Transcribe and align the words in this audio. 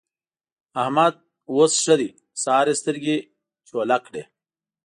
احمد 0.81 1.13
اوس 1.51 1.73
ښه 1.83 1.95
دی؛ 1.99 2.09
سهار 2.41 2.65
يې 2.69 2.75
سترګې 2.81 3.17
چوله 3.67 3.97
کړې. 4.05 4.23